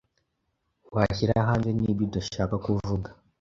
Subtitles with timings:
[0.95, 3.09] washyira hanze n’ibyo udashaka kuvuga